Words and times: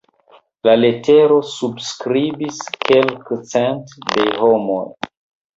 La 0.67 0.71
letero 0.83 1.35
subskribis 1.49 2.63
kelkcent 2.87 3.95
de 4.17 4.27
homoj. 4.41 4.83